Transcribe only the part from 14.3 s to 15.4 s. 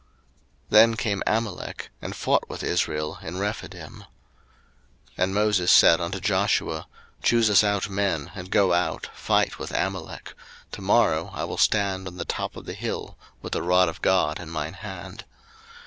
in mine hand.